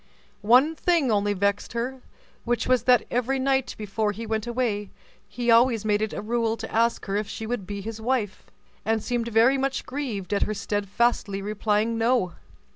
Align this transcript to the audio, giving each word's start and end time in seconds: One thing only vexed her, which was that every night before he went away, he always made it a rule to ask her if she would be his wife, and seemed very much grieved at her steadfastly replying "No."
One 0.41 0.73
thing 0.75 1.11
only 1.11 1.33
vexed 1.33 1.73
her, 1.73 2.01
which 2.43 2.65
was 2.65 2.85
that 2.85 3.05
every 3.11 3.37
night 3.37 3.75
before 3.77 4.13
he 4.13 4.25
went 4.25 4.47
away, 4.47 4.89
he 5.29 5.51
always 5.51 5.85
made 5.85 6.01
it 6.01 6.11
a 6.11 6.23
rule 6.23 6.57
to 6.57 6.73
ask 6.73 7.05
her 7.05 7.17
if 7.17 7.27
she 7.29 7.45
would 7.45 7.67
be 7.67 7.81
his 7.81 8.01
wife, 8.01 8.47
and 8.83 9.03
seemed 9.03 9.27
very 9.27 9.59
much 9.59 9.85
grieved 9.85 10.33
at 10.33 10.41
her 10.41 10.55
steadfastly 10.55 11.39
replying 11.39 11.99
"No." 11.99 12.33